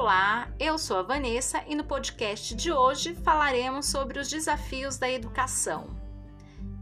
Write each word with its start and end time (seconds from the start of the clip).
Olá, 0.00 0.48
eu 0.58 0.78
sou 0.78 0.96
a 0.96 1.02
Vanessa 1.02 1.62
e 1.66 1.74
no 1.74 1.84
podcast 1.84 2.54
de 2.54 2.72
hoje 2.72 3.14
falaremos 3.16 3.84
sobre 3.84 4.18
os 4.18 4.30
desafios 4.30 4.96
da 4.96 5.10
educação. 5.10 5.90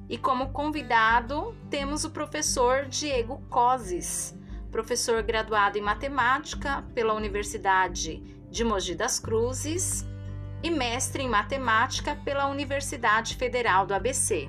E 0.09 0.16
como 0.16 0.52
convidado 0.52 1.52
temos 1.68 2.04
o 2.04 2.10
professor 2.10 2.84
Diego 2.84 3.42
Coses, 3.50 4.38
professor 4.70 5.20
graduado 5.20 5.77
em 5.77 5.80
matemática 5.80 6.84
pela 6.95 7.12
Universidade 7.12 8.23
de 8.48 8.62
Mogi 8.62 8.95
das 8.95 9.19
Cruzes 9.19 10.06
e 10.62 10.70
mestre 10.70 11.24
em 11.24 11.28
matemática 11.28 12.14
pela 12.24 12.46
Universidade 12.46 13.34
Federal 13.34 13.84
do 13.84 13.95
ABC. 13.95 14.48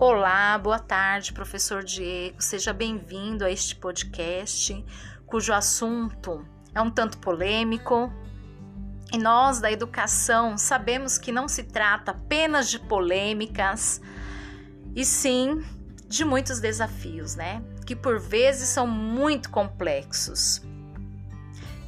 Olá, 0.00 0.56
boa 0.56 0.78
tarde, 0.78 1.32
professor 1.32 1.82
Diego. 1.82 2.40
Seja 2.40 2.72
bem-vindo 2.72 3.44
a 3.44 3.50
este 3.50 3.74
podcast, 3.74 4.84
cujo 5.26 5.52
assunto 5.52 6.46
é 6.72 6.80
um 6.80 6.88
tanto 6.88 7.18
polêmico. 7.18 8.08
E 9.12 9.18
nós 9.18 9.58
da 9.60 9.72
educação 9.72 10.56
sabemos 10.56 11.18
que 11.18 11.32
não 11.32 11.48
se 11.48 11.64
trata 11.64 12.12
apenas 12.12 12.70
de 12.70 12.78
polêmicas, 12.78 14.00
e 14.94 15.04
sim 15.04 15.64
de 16.06 16.24
muitos 16.24 16.60
desafios, 16.60 17.34
né? 17.34 17.60
Que 17.84 17.96
por 17.96 18.20
vezes 18.20 18.68
são 18.68 18.86
muito 18.86 19.50
complexos. 19.50 20.62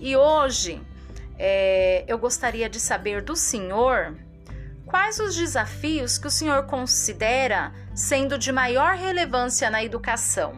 E 0.01 0.17
hoje 0.17 0.83
é, 1.39 2.05
eu 2.09 2.19
gostaria 2.19 2.69
de 2.69 2.81
saber 2.81 3.23
do 3.23 3.37
senhor 3.37 4.17
Quais 4.91 5.21
os 5.21 5.37
desafios 5.37 6.19
que 6.19 6.27
o 6.27 6.31
senhor 6.33 6.67
considera 6.67 7.73
sendo 8.01 8.39
de 8.39 8.51
maior 8.51 8.97
relevância 8.97 9.69
na 9.69 9.85
educação? 9.85 10.55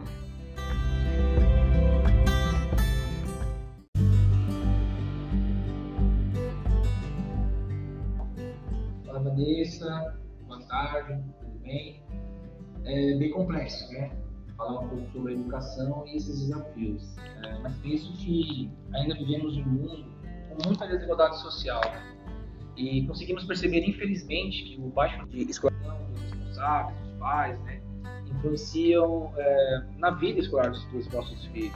Olá, 9.05 9.19
Vanessa. 9.19 10.17
Boa 10.47 10.61
tarde, 10.67 11.21
tudo 11.41 11.59
bem? 11.59 12.01
É 12.85 13.17
bem 13.17 13.31
complexo, 13.31 13.91
né? 13.91 14.09
Falar 14.55 14.79
um 14.79 14.87
pouco 14.87 15.11
sobre 15.11 15.33
a 15.33 15.35
educação 15.35 16.07
e 16.07 16.15
esses 16.15 16.47
desafios. 16.47 17.17
É, 17.43 17.59
mas 17.59 17.75
penso 17.79 18.13
que 18.13 18.71
ainda 18.95 19.15
vivemos 19.15 19.57
em 19.57 19.63
um 19.63 19.67
mundo 19.67 20.05
com 20.47 20.69
muita 20.69 20.87
desigualdade 20.87 21.41
social 21.41 21.81
e 22.77 23.05
conseguimos 23.05 23.43
perceber, 23.43 23.83
infelizmente, 23.85 24.63
que 24.63 24.81
o 24.81 24.87
baixo 24.87 25.25
de 25.27 25.41
escolaridade 25.41 26.03
dos 26.05 26.21
responsáveis, 26.21 27.02
pais, 27.23 27.57
né, 27.61 27.79
influenciam 28.29 29.31
é, 29.37 29.83
na 29.97 30.11
vida 30.11 30.39
escolar 30.41 30.69
dos, 30.69 30.83
dos 30.85 31.07
nossos 31.07 31.45
filhos. 31.45 31.73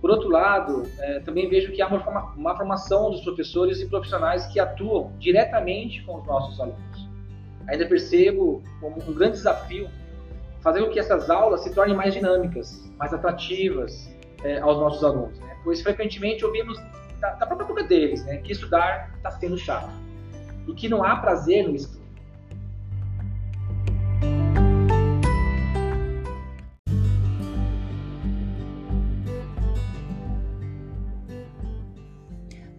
Por 0.00 0.10
outro 0.10 0.28
lado, 0.28 0.84
é, 0.98 1.20
também 1.20 1.48
vejo 1.48 1.72
que 1.72 1.80
há 1.82 1.88
uma, 1.88 2.34
uma 2.34 2.56
formação 2.56 3.10
dos 3.10 3.22
professores 3.22 3.80
e 3.80 3.86
profissionais 3.88 4.46
que 4.46 4.60
atuam 4.60 5.12
diretamente 5.18 6.02
com 6.04 6.18
os 6.20 6.26
nossos 6.26 6.60
alunos. 6.60 7.08
Ainda 7.66 7.86
percebo 7.86 8.62
como 8.80 9.02
um 9.02 9.14
grande 9.14 9.38
desafio 9.38 9.88
fazer 10.60 10.84
com 10.84 10.90
que 10.90 11.00
essas 11.00 11.30
aulas 11.30 11.62
se 11.62 11.74
tornem 11.74 11.96
mais 11.96 12.14
dinâmicas, 12.14 12.88
mais 12.98 13.12
atrativas 13.12 14.08
é, 14.44 14.58
aos 14.58 14.76
nossos 14.78 15.02
alunos, 15.02 15.38
né? 15.40 15.56
pois 15.64 15.82
frequentemente 15.82 16.44
ouvimos 16.44 16.78
da, 17.20 17.30
da 17.34 17.46
própria 17.46 17.66
boca 17.66 17.82
deles, 17.82 18.24
né? 18.24 18.38
Que 18.38 18.52
estudar 18.52 19.10
está 19.16 19.30
sendo 19.32 19.56
chato. 19.56 19.90
E 20.66 20.72
que 20.74 20.88
não 20.88 21.02
há 21.02 21.16
prazer 21.16 21.66
no 21.66 21.74
estudo. 21.74 21.97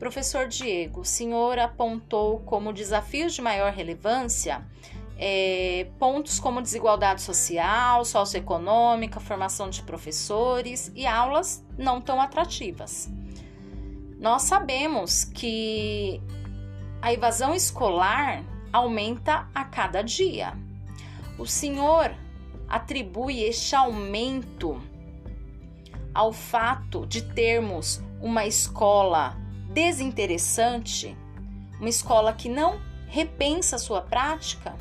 Professor 0.09 0.47
Diego, 0.47 1.01
o 1.01 1.05
senhor 1.05 1.59
apontou 1.59 2.39
como 2.39 2.73
desafios 2.73 3.35
de 3.35 3.43
maior 3.43 3.71
relevância 3.71 4.65
é, 5.19 5.87
pontos 5.99 6.39
como 6.39 6.63
desigualdade 6.63 7.21
social, 7.21 8.03
socioeconômica, 8.03 9.19
formação 9.19 9.69
de 9.69 9.83
professores 9.83 10.91
e 10.95 11.05
aulas 11.05 11.63
não 11.77 12.01
tão 12.01 12.19
atrativas. 12.19 13.07
Nós 14.19 14.41
sabemos 14.41 15.25
que 15.25 16.19
a 17.03 17.13
evasão 17.13 17.53
escolar 17.53 18.43
aumenta 18.73 19.47
a 19.53 19.63
cada 19.63 20.01
dia. 20.01 20.57
O 21.37 21.45
senhor 21.45 22.15
atribui 22.67 23.43
este 23.43 23.75
aumento 23.75 24.81
ao 26.15 26.33
fato 26.33 27.05
de 27.05 27.21
termos 27.21 28.01
uma 28.19 28.47
escola 28.47 29.37
desinteressante, 29.69 31.15
uma 31.79 31.89
escola 31.89 32.33
que 32.33 32.49
não 32.49 32.79
repensa 33.07 33.75
a 33.75 33.79
sua 33.79 34.01
prática? 34.01 34.75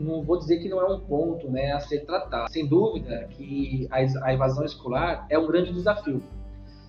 não 0.00 0.22
vou 0.24 0.38
dizer 0.38 0.58
que 0.58 0.68
não 0.68 0.80
é 0.80 0.86
um 0.92 1.00
ponto 1.00 1.50
né, 1.50 1.72
a 1.72 1.80
ser 1.80 2.04
tratado. 2.04 2.50
Sem 2.50 2.66
dúvida 2.66 3.26
que 3.30 3.86
a, 3.90 4.32
evasão 4.32 4.64
escolar 4.64 5.26
é 5.28 5.38
um 5.38 5.46
grande 5.46 5.72
desafio, 5.72 6.22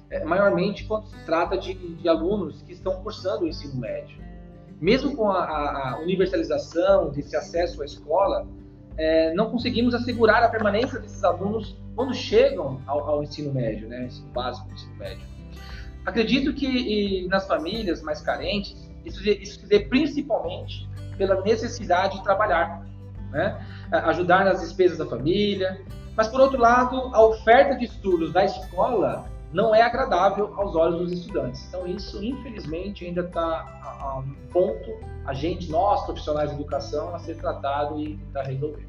é, 0.09 0.24
maiormente 0.24 0.85
quando 0.85 1.07
se 1.07 1.25
trata 1.25 1.57
de, 1.57 1.74
de, 1.74 2.09
alunos 2.09 2.62
que 2.62 2.74
estão 2.74 3.01
cursando 3.01 3.46
o 3.46 3.47
ensino 3.47 3.75
médio. 3.80 4.22
Mesmo 4.80 5.16
com 5.16 5.30
a, 5.30 5.94
a 5.94 6.00
universalização 6.00 7.09
desse 7.09 7.35
acesso 7.35 7.81
à 7.81 7.85
escola, 7.85 8.47
é, 8.97 9.34
não 9.34 9.50
conseguimos 9.50 9.94
assegurar 9.94 10.44
a 10.44 10.50
permanência 10.50 11.00
desses 11.00 11.24
alunos 11.24 11.75
quando 11.96 12.13
chegam 12.13 12.81
ao, 12.85 13.00
ao 13.09 13.24
ensino 13.24 13.53
médio, 13.53 13.88
né, 13.88 14.06
ensino 14.06 14.28
básico, 14.29 14.72
ensino 14.72 14.96
médio. 14.96 15.25
Acredito 16.06 16.53
que 16.53 17.28
nas 17.28 17.47
famílias 17.47 18.01
mais 18.01 18.22
carentes, 18.22 18.90
isso, 19.06 19.28
isso 19.28 19.59
se 19.62 19.68
dê 19.68 19.80
principalmente 19.81 20.90
pela 21.18 21.41
necessidade 21.41 22.18
de 22.18 22.24
trabalhar, 22.24 22.85
né? 23.31 23.59
ajudar 23.91 24.46
nas 24.46 24.62
despesas 24.62 24.97
da 24.97 25.06
família. 25.06 25.81
Mas, 26.16 26.28
por 26.28 26.40
outro 26.41 26.59
lado, 26.59 26.97
a 27.13 27.24
oferta 27.24 27.75
de 27.75 27.85
estudos 27.85 28.34
da 28.34 28.44
escola 28.44 29.25
não 29.53 29.75
é 29.75 29.81
agradável 29.81 30.53
aos 30.57 30.75
olhos 30.75 31.00
dos 31.00 31.12
estudantes. 31.12 31.66
Então, 31.67 31.85
isso, 31.85 32.23
infelizmente, 32.23 33.06
ainda 33.06 33.22
está 33.22 33.41
a, 33.81 34.19
um 34.19 34.34
ponto, 34.51 34.97
a 35.25 35.34
gente, 35.34 35.69
nós, 35.69 36.03
profissionais 36.06 36.50
de 36.50 36.56
educação, 36.56 37.13
a 37.13 37.19
ser 37.19 37.38
tratado 37.38 38.00
e 38.00 38.17
tentar 38.17 38.44
resolver. 38.44 38.88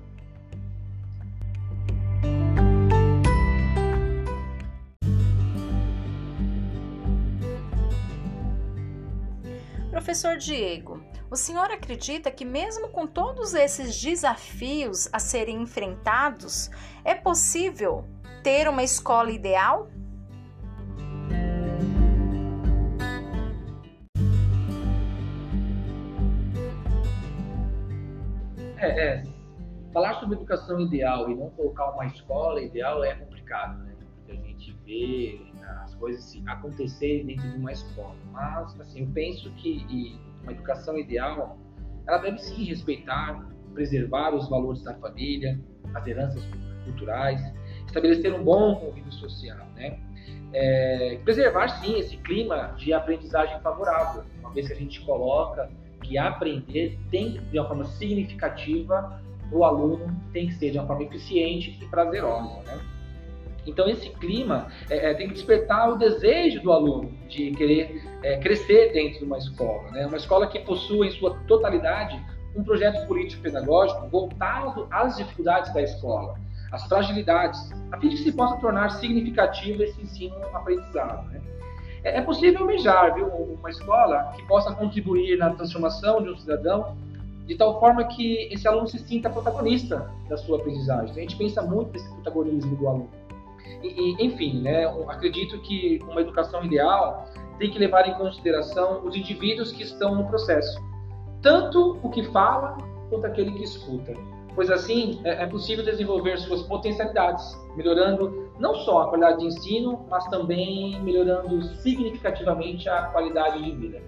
Professor 9.91 10.37
Diego, 10.37 11.03
o 11.31 11.37
senhor 11.37 11.71
acredita 11.71 12.31
que, 12.31 12.45
mesmo 12.45 12.89
com 12.89 13.07
todos 13.07 13.55
esses 13.55 14.01
desafios 14.01 15.09
a 15.13 15.19
serem 15.19 15.63
enfrentados, 15.63 16.71
é 17.05 17.15
possível 17.15 18.05
ter 18.43 18.69
uma 18.69 18.83
escola 18.83 19.31
ideal? 19.31 19.89
É, 29.03 29.25
falar 29.93 30.15
sobre 30.21 30.37
educação 30.37 30.81
ideal 30.81 31.29
e 31.29 31.35
não 31.35 31.51
colocar 31.51 31.91
uma 31.91 32.07
escola 32.07 32.63
ideal 32.63 33.03
é 33.03 33.13
complicado, 33.17 33.83
né? 33.83 33.97
Porque 33.99 34.31
a 34.31 34.35
gente 34.37 34.73
vê 34.85 35.41
as 35.83 35.93
coisas 35.97 36.41
acontecerem 36.47 37.27
dentro 37.27 37.51
de 37.51 37.57
uma 37.57 37.73
escola. 37.73 38.15
Mas, 38.31 38.81
assim, 38.81 39.01
eu 39.01 39.09
penso 39.13 39.51
que 39.55 40.21
uma 40.45 40.53
educação 40.53 40.97
ideal, 40.97 41.59
ela 42.07 42.19
deve 42.19 42.39
sim 42.39 42.63
respeitar, 42.63 43.45
preservar 43.75 44.33
os 44.37 44.49
valores 44.49 44.85
da 44.85 44.95
família, 44.95 45.61
as 45.95 46.07
heranças 46.07 46.45
culturais, 46.85 47.43
estabelecer 47.85 48.33
um 48.33 48.45
bom 48.45 48.77
convívio 48.77 49.11
social, 49.11 49.67
né? 49.75 49.99
É, 50.53 51.19
preservar 51.25 51.67
sim 51.81 51.99
esse 51.99 52.17
clima 52.19 52.73
de 52.79 52.93
aprendizagem 52.93 53.59
favorável, 53.63 54.23
uma 54.39 54.53
vez 54.53 54.69
que 54.69 54.75
a 54.75 54.77
gente 54.77 55.01
coloca 55.05 55.69
que 56.13 56.19
aprender 56.19 56.99
tem 57.11 57.41
de 57.51 57.59
uma 57.59 57.67
forma 57.67 57.85
significativa 57.85 59.21
o 59.51 59.65
aluno 59.65 60.15
tem 60.33 60.47
que 60.47 60.55
ser 60.55 60.71
de 60.71 60.79
uma 60.79 60.87
forma 60.87 61.03
eficiente 61.05 61.79
e 61.81 61.87
prazerosa, 61.87 62.63
né? 62.67 62.81
Então, 63.67 63.89
esse 63.89 64.11
clima 64.11 64.67
é, 64.91 65.11
é, 65.11 65.15
tem 65.15 65.29
que 65.29 65.35
despertar 65.35 65.91
o 65.91 65.97
desejo 65.97 66.61
do 66.63 66.73
aluno 66.73 67.13
de 67.29 67.53
querer 67.53 68.03
é, 68.23 68.39
crescer 68.39 68.93
dentro 68.93 69.21
de 69.21 69.25
uma 69.25 69.39
escola. 69.39 69.89
Né? 69.93 70.05
Uma 70.05 70.17
escola 70.17 70.49
que 70.49 70.59
possua, 70.59 71.07
em 71.07 71.13
sua 71.13 71.39
totalidade, 71.47 72.21
um 72.57 72.65
projeto 72.65 73.07
político-pedagógico 73.07 74.09
voltado 74.09 74.89
às 74.91 75.17
dificuldades 75.17 75.73
da 75.73 75.81
escola, 75.81 76.35
as 76.73 76.85
fragilidades, 76.89 77.71
a 77.93 78.01
fim 78.01 78.09
de 78.09 78.17
que 78.17 78.23
se 78.25 78.33
possa 78.33 78.57
tornar 78.57 78.91
significativo 78.91 79.85
esse 79.85 80.03
ensino-aprendizado. 80.03 81.29
Né? 81.29 81.41
É, 82.05 82.19
é 82.19 82.23
possível 82.23 82.61
almejar 82.61 83.15
viu, 83.15 83.27
uma 83.27 83.71
escola 83.71 84.33
que 84.37 84.43
possa 84.47 84.75
contribuir 84.75 85.39
na 85.39 85.51
transformação 85.51 86.23
de 86.23 86.31
um 86.31 86.37
cidadão 86.37 86.97
de 87.47 87.57
tal 87.57 87.79
forma 87.81 88.05
que 88.05 88.49
esse 88.53 88.67
aluno 88.69 88.87
se 88.87 88.99
sinta 89.01 89.29
protagonista 89.29 90.09
da 90.29 90.37
sua 90.37 90.59
aprendizagem. 90.59 91.11
A 91.11 91.21
gente 91.21 91.37
pensa 91.37 91.61
muito 91.63 91.93
nesse 91.93 92.09
protagonismo 92.15 92.77
do 92.77 92.89
aluno. 92.89 93.11
E, 93.83 93.89
e, 93.89 94.25
enfim, 94.25 94.61
né, 94.63 94.87
acredito 95.09 95.59
que 95.61 96.01
uma 96.09 96.21
educação 96.21 96.65
ideal 96.65 97.27
tem 97.59 97.71
que 97.71 97.79
levar 97.79 98.09
em 98.09 98.15
consideração 98.15 99.05
os 99.05 99.17
indivíduos 99.17 99.73
que 99.73 99.83
estão 99.83 100.15
no 100.15 100.27
processo, 100.27 100.81
tanto 101.41 101.99
o 102.03 102.11
que 102.11 102.23
fala 102.25 102.79
quanto 103.11 103.27
aquele 103.27 103.53
que 103.53 103.65
escuta 103.65 104.15
pois 104.55 104.71
assim 104.71 105.21
é, 105.25 105.43
é 105.43 105.47
possível 105.47 105.85
desenvolver 105.85 106.39
suas 106.39 106.63
potencialidades, 106.63 107.59
melhorando 107.77 108.51
não 108.59 108.75
só 108.75 109.03
a 109.03 109.09
qualidade 109.09 109.41
de 109.41 109.47
ensino, 109.47 110.07
mas 110.09 110.27
também 110.29 111.01
melhorando 111.03 111.63
significativamente 111.77 112.89
a 112.89 113.07
qualidade 113.07 113.63
de 113.63 113.71
vida. 113.73 114.03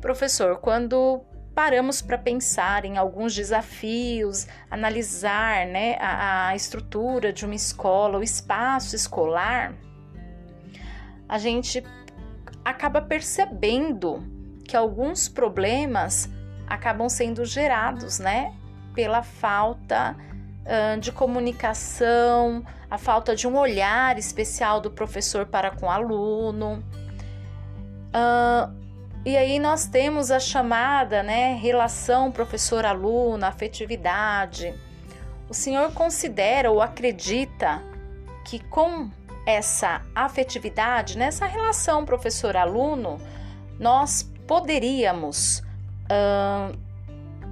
Professor, 0.00 0.58
quando 0.58 1.24
paramos 1.52 2.00
para 2.00 2.16
pensar 2.16 2.84
em 2.84 2.96
alguns 2.96 3.34
desafios, 3.34 4.46
analisar 4.70 5.66
né, 5.66 5.96
a, 5.98 6.48
a 6.48 6.54
estrutura 6.54 7.32
de 7.32 7.44
uma 7.44 7.54
escola, 7.54 8.18
o 8.18 8.22
espaço 8.22 8.94
escolar, 8.94 9.74
a 11.28 11.38
gente 11.38 11.82
acaba 12.64 13.00
percebendo 13.00 14.22
que 14.64 14.76
alguns 14.76 15.28
problemas 15.28 16.28
acabam 16.66 17.08
sendo 17.08 17.44
gerados, 17.44 18.18
né, 18.18 18.52
pela 18.94 19.22
falta 19.22 20.16
uh, 20.64 20.98
de 21.00 21.12
comunicação, 21.12 22.64
a 22.90 22.98
falta 22.98 23.34
de 23.34 23.46
um 23.46 23.56
olhar 23.56 24.18
especial 24.18 24.80
do 24.80 24.90
professor 24.90 25.46
para 25.46 25.70
com 25.70 25.86
o 25.86 25.90
aluno. 25.90 26.82
Uh, 28.08 28.86
e 29.24 29.36
aí 29.36 29.58
nós 29.58 29.86
temos 29.86 30.30
a 30.30 30.38
chamada, 30.38 31.22
né, 31.22 31.54
relação 31.54 32.30
professor-aluno, 32.30 33.44
afetividade. 33.44 34.74
O 35.48 35.54
senhor 35.54 35.92
considera 35.92 36.70
ou 36.70 36.80
acredita 36.80 37.82
que 38.44 38.58
com 38.58 39.10
essa 39.46 40.02
afetividade, 40.14 41.16
nessa 41.16 41.46
relação 41.46 42.04
professor-aluno, 42.04 43.18
nós 43.78 44.22
poderíamos 44.46 45.62
uh, 46.10 46.76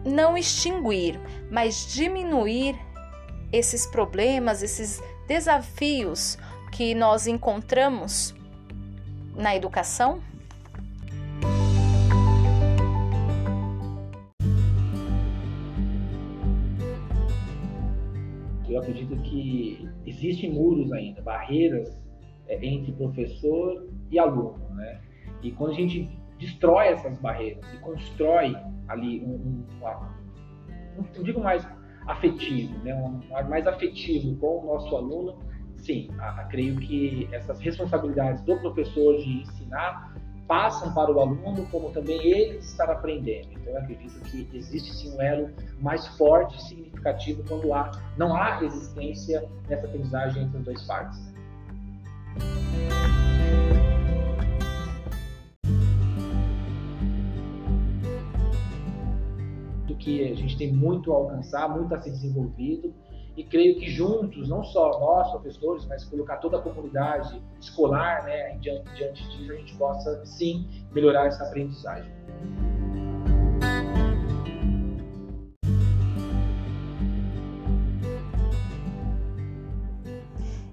não 0.05 0.37
extinguir, 0.37 1.21
mas 1.51 1.87
diminuir 1.87 2.77
esses 3.53 3.87
problemas, 3.87 4.63
esses 4.63 5.01
desafios 5.29 6.37
que 6.73 6.95
nós 6.95 7.29
encontramos 7.29 8.35
na 9.35 9.55
educação? 9.55 10.21
Eu 18.75 18.81
acredito 18.81 19.17
que 19.23 19.89
existem 20.05 20.53
muros 20.53 20.93
ainda, 20.93 21.23
barreiras 21.23 22.03
é, 22.49 22.65
entre 22.67 22.93
professor 22.93 23.89
e 24.11 24.19
aluno, 24.19 24.59
né? 24.75 25.01
E 25.43 25.53
quando 25.53 25.73
a 25.73 25.75
gente 25.75 26.11
destrói 26.39 26.89
essas 26.89 27.17
barreiras 27.19 27.65
e 27.73 27.79
constrói 27.79 28.57
ali 28.89 29.25
um, 29.25 29.35
um, 29.35 29.67
um 30.99 31.05
não 31.17 31.23
digo 31.23 31.41
mais 31.41 31.67
afetivo, 32.07 32.77
né? 32.83 32.95
Um, 32.95 33.21
um 33.21 33.49
mais 33.49 33.67
afetivo 33.67 34.37
com 34.39 34.65
o 34.65 34.67
nosso 34.67 34.97
aluno, 34.97 35.39
sim, 35.77 36.09
a, 36.19 36.41
a, 36.41 36.45
creio 36.47 36.77
que 36.77 37.29
essas 37.33 37.61
responsabilidades 37.61 38.43
do 38.43 38.57
professor 38.57 39.17
de 39.19 39.43
ensinar 39.43 40.17
passam 40.47 40.93
para 40.93 41.11
o 41.11 41.21
aluno, 41.21 41.67
como 41.71 41.91
também 41.91 42.21
ele 42.27 42.59
estar 42.59 42.91
aprendendo. 42.91 43.49
Então, 43.53 43.73
eu 43.73 43.79
acredito 43.79 44.21
que 44.21 44.49
existe 44.53 44.95
sim 44.95 45.17
um 45.17 45.23
elo 45.23 45.51
mais 45.81 46.07
forte 46.17 46.57
e 46.57 46.63
significativo 46.63 47.43
quando 47.49 47.73
há, 47.73 47.91
não 48.17 48.35
há 48.37 48.59
resistência 48.59 49.49
nessa 49.69 49.87
aprendizagem 49.87 50.43
entre 50.43 50.59
as 50.59 50.65
duas 50.65 50.87
partes. 50.87 51.35
Do 59.87 59.97
que 59.97 60.31
a 60.31 60.35
gente 60.35 60.57
tem 60.59 60.73
muito 60.73 61.13
a 61.13 61.17
alcançar, 61.17 61.69
muito 61.69 61.95
a 61.95 62.01
ser 62.01 62.11
desenvolvido, 62.11 62.95
e 63.37 63.43
creio 63.43 63.79
que 63.79 63.91
juntos, 63.91 64.49
não 64.49 64.63
só 64.63 64.99
nós, 65.01 65.31
professores, 65.31 65.85
mas 65.87 66.05
colocar 66.05 66.37
toda 66.37 66.59
a 66.59 66.63
comunidade 66.63 67.43
escolar, 67.61 68.25
né, 68.25 68.57
diante, 68.59 68.93
diante 68.95 69.29
disso, 69.29 69.53
a 69.53 69.57
gente 69.57 69.77
possa 69.77 70.25
sim 70.25 70.69
melhorar 70.93 71.27
essa 71.27 71.45
aprendizagem. 71.45 72.13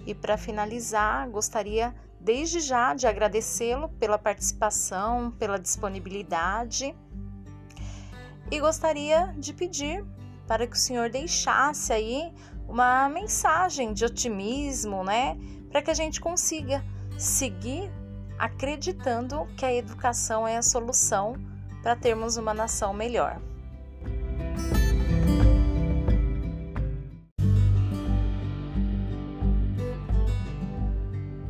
E 0.05 0.13
para 0.13 0.37
finalizar, 0.37 1.29
gostaria 1.29 1.95
desde 2.19 2.59
já 2.59 2.93
de 2.93 3.07
agradecê-lo 3.07 3.89
pela 3.89 4.17
participação, 4.17 5.31
pela 5.31 5.57
disponibilidade 5.57 6.95
e 8.51 8.59
gostaria 8.59 9.33
de 9.37 9.53
pedir 9.53 10.05
para 10.45 10.67
que 10.67 10.75
o 10.75 10.79
Senhor 10.79 11.09
deixasse 11.09 11.93
aí 11.93 12.29
uma 12.71 13.09
mensagem 13.09 13.91
de 13.91 14.06
otimismo, 14.06 15.03
né? 15.03 15.38
Para 15.69 15.81
que 15.81 15.91
a 15.91 15.94
gente 15.94 16.21
consiga 16.21 16.81
seguir 17.18 17.91
acreditando 18.39 19.45
que 19.57 19.65
a 19.65 19.73
educação 19.73 20.47
é 20.47 20.56
a 20.56 20.62
solução 20.62 21.35
para 21.83 21.97
termos 21.97 22.38
uma 22.38 22.53
nação 22.53 22.94
melhor. 22.94 23.41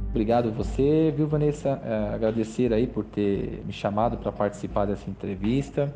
Obrigado 0.09 0.51
você, 0.51 1.13
viu, 1.15 1.27
Vanessa? 1.27 1.79
É, 1.85 2.15
agradecer 2.15 2.73
aí 2.73 2.87
por 2.87 3.05
ter 3.05 3.63
me 3.63 3.71
chamado 3.71 4.17
para 4.17 4.31
participar 4.31 4.85
dessa 4.85 5.07
entrevista. 5.07 5.93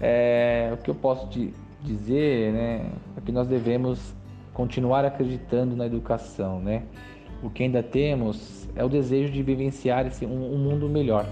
É, 0.00 0.70
o 0.72 0.76
que 0.76 0.88
eu 0.88 0.94
posso 0.94 1.28
te 1.28 1.52
dizer, 1.82 2.52
né, 2.52 2.90
é 3.16 3.20
que 3.20 3.32
nós 3.32 3.48
devemos 3.48 4.14
continuar 4.60 5.06
acreditando 5.06 5.74
na 5.74 5.86
educação, 5.86 6.60
né? 6.60 6.82
O 7.42 7.48
que 7.48 7.62
ainda 7.62 7.82
temos 7.82 8.68
é 8.76 8.84
o 8.84 8.90
desejo 8.90 9.32
de 9.32 9.42
vivenciar 9.42 10.06
esse, 10.06 10.26
um, 10.26 10.54
um 10.54 10.58
mundo 10.58 10.86
melhor. 10.86 11.26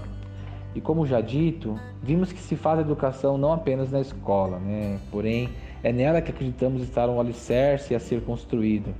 E 0.73 0.81
como 0.81 1.05
já 1.05 1.21
dito, 1.21 1.79
vimos 2.01 2.31
que 2.31 2.39
se 2.39 2.55
faz 2.55 2.79
educação 2.79 3.37
não 3.37 3.53
apenas 3.53 3.91
na 3.91 4.01
escola, 4.01 4.57
né? 4.57 4.97
Porém, 5.11 5.47
é 5.83 5.93
nela 5.93 6.23
que 6.23 6.31
acreditamos 6.31 6.81
estar 6.81 7.07
um 7.07 7.19
alicerce 7.19 7.93
a 7.93 7.99
ser 7.99 8.21
construído. 8.21 8.95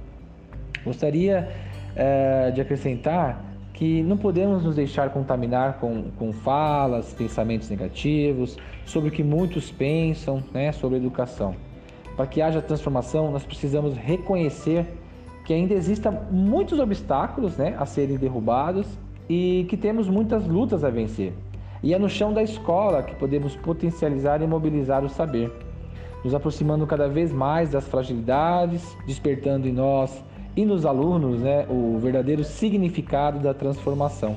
Gostaria 0.85 1.49
é, 1.95 2.51
de 2.51 2.61
acrescentar 2.61 3.43
que 3.73 4.03
não 4.03 4.15
podemos 4.15 4.63
nos 4.63 4.75
deixar 4.75 5.09
contaminar 5.09 5.79
com, 5.79 6.11
com 6.19 6.31
falas, 6.31 7.13
pensamentos 7.13 7.67
negativos 7.67 8.59
sobre 8.85 9.09
o 9.09 9.11
que 9.11 9.23
muitos 9.23 9.71
pensam 9.71 10.43
né, 10.53 10.71
sobre 10.71 10.97
educação. 10.97 11.55
Para 12.19 12.27
que 12.27 12.41
haja 12.41 12.61
transformação, 12.61 13.31
nós 13.31 13.45
precisamos 13.45 13.95
reconhecer 13.95 14.85
que 15.45 15.53
ainda 15.53 15.73
existem 15.73 16.11
muitos 16.29 16.77
obstáculos 16.77 17.55
né, 17.55 17.77
a 17.79 17.85
serem 17.85 18.17
derrubados 18.17 18.85
e 19.29 19.65
que 19.69 19.77
temos 19.77 20.09
muitas 20.09 20.45
lutas 20.45 20.83
a 20.83 20.89
vencer. 20.89 21.31
E 21.81 21.93
é 21.93 21.97
no 21.97 22.09
chão 22.09 22.33
da 22.33 22.43
escola 22.43 23.03
que 23.03 23.15
podemos 23.15 23.55
potencializar 23.55 24.41
e 24.41 24.47
mobilizar 24.47 25.01
o 25.05 25.07
saber, 25.07 25.49
nos 26.21 26.35
aproximando 26.35 26.85
cada 26.85 27.07
vez 27.07 27.31
mais 27.31 27.69
das 27.69 27.87
fragilidades, 27.87 28.97
despertando 29.07 29.65
em 29.65 29.71
nós 29.71 30.21
e 30.57 30.65
nos 30.65 30.85
alunos 30.85 31.39
né, 31.39 31.65
o 31.69 31.99
verdadeiro 31.99 32.43
significado 32.43 33.39
da 33.39 33.53
transformação, 33.53 34.35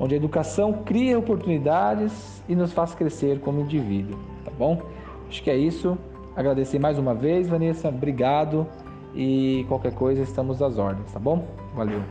onde 0.00 0.14
a 0.14 0.16
educação 0.16 0.82
cria 0.84 1.16
oportunidades 1.16 2.42
e 2.48 2.56
nos 2.56 2.72
faz 2.72 2.92
crescer 2.92 3.38
como 3.38 3.60
indivíduo, 3.60 4.18
tá 4.44 4.50
bom? 4.58 4.82
Acho 5.28 5.44
que 5.44 5.50
é 5.50 5.56
isso. 5.56 5.96
Agradecer 6.36 6.78
mais 6.78 6.98
uma 6.98 7.14
vez, 7.14 7.48
Vanessa, 7.48 7.88
obrigado 7.88 8.66
e 9.14 9.64
qualquer 9.68 9.94
coisa 9.94 10.22
estamos 10.22 10.60
às 10.60 10.78
ordens, 10.78 11.12
tá 11.12 11.20
bom? 11.20 11.46
Valeu. 11.74 12.02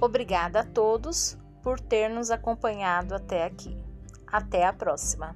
Obrigada 0.00 0.60
a 0.60 0.64
todos 0.64 1.38
por 1.62 1.80
ter 1.80 2.10
nos 2.10 2.30
acompanhado 2.30 3.14
até 3.14 3.44
aqui. 3.44 3.74
Até 4.26 4.66
a 4.66 4.72
próxima! 4.72 5.34